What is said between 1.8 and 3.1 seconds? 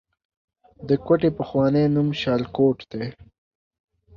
نوم شالکوټ دی